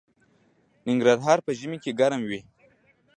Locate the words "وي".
2.29-2.39